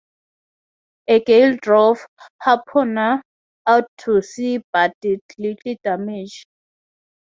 A 1.07 1.19
gale 1.19 1.57
drove 1.61 1.99
"Harpooner" 2.41 3.21
out 3.67 3.83
to 3.97 4.19
sea 4.23 4.59
but 4.73 4.93
did 4.99 5.19
little 5.37 5.75
damage. 5.83 6.43